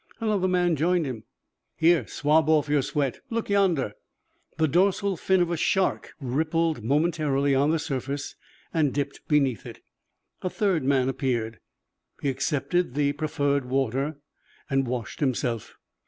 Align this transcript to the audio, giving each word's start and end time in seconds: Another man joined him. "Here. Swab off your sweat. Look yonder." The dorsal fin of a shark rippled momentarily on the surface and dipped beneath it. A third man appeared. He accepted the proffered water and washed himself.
Another 0.19 0.47
man 0.47 0.75
joined 0.75 1.05
him. 1.05 1.25
"Here. 1.77 2.07
Swab 2.07 2.49
off 2.49 2.67
your 2.67 2.81
sweat. 2.81 3.19
Look 3.29 3.51
yonder." 3.51 3.93
The 4.57 4.67
dorsal 4.67 5.15
fin 5.15 5.43
of 5.43 5.51
a 5.51 5.57
shark 5.57 6.13
rippled 6.19 6.83
momentarily 6.83 7.53
on 7.53 7.69
the 7.69 7.77
surface 7.77 8.35
and 8.73 8.95
dipped 8.95 9.21
beneath 9.27 9.63
it. 9.67 9.81
A 10.41 10.49
third 10.49 10.83
man 10.83 11.07
appeared. 11.07 11.59
He 12.19 12.29
accepted 12.29 12.95
the 12.95 13.13
proffered 13.13 13.65
water 13.65 14.17
and 14.71 14.87
washed 14.87 15.19
himself. 15.19 15.75